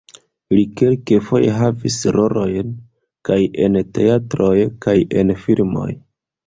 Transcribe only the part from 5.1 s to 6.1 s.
en filmoj.